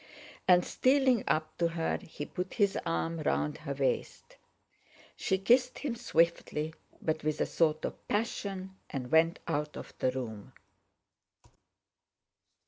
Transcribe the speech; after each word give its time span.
And, 0.47 0.65
stealing 0.65 1.23
up 1.27 1.55
to 1.59 1.67
her, 1.67 1.99
he 2.01 2.25
put 2.25 2.55
his 2.55 2.75
arm 2.87 3.19
round 3.19 3.59
her 3.59 3.75
waist. 3.75 4.37
She 5.15 5.37
kissed 5.37 5.77
him 5.77 5.93
swiftly, 5.93 6.73
but 6.99 7.23
with 7.23 7.39
a 7.39 7.45
sort 7.45 7.85
of 7.85 8.07
passion, 8.07 8.77
and 8.89 9.11
went 9.11 9.37
out 9.47 9.77
of 9.77 9.93
the 9.99 10.09
room. 10.09 10.53